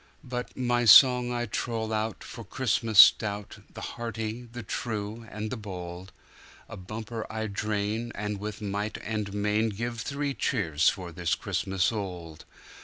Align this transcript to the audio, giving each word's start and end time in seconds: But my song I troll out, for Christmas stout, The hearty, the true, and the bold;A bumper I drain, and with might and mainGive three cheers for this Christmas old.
But 0.23 0.57
my 0.57 0.85
song 0.85 1.31
I 1.31 1.45
troll 1.45 1.93
out, 1.93 2.23
for 2.23 2.43
Christmas 2.43 2.97
stout, 2.97 3.59
The 3.71 3.81
hearty, 3.81 4.49
the 4.51 4.63
true, 4.63 5.27
and 5.29 5.51
the 5.51 5.57
bold;A 5.57 6.75
bumper 6.75 7.31
I 7.31 7.45
drain, 7.45 8.11
and 8.15 8.39
with 8.39 8.61
might 8.63 8.97
and 9.03 9.31
mainGive 9.31 10.01
three 10.01 10.33
cheers 10.33 10.89
for 10.89 11.11
this 11.11 11.35
Christmas 11.35 11.91
old. 11.91 12.45